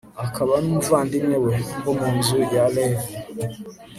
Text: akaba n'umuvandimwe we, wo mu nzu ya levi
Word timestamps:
akaba 0.25 0.53
n'umuvandimwe 0.61 1.35
we, 1.45 1.55
wo 1.83 1.91
mu 1.99 2.07
nzu 2.17 2.37
ya 2.53 2.65
levi 2.75 3.13